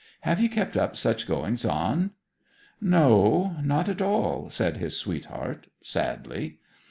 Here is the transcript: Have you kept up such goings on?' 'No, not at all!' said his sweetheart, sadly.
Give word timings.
Have 0.21 0.39
you 0.39 0.49
kept 0.49 0.75
up 0.75 0.97
such 0.97 1.27
goings 1.27 1.63
on?' 1.63 2.09
'No, 2.81 3.57
not 3.61 3.87
at 3.87 4.01
all!' 4.01 4.49
said 4.49 4.77
his 4.77 4.97
sweetheart, 4.97 5.67
sadly. 5.83 6.57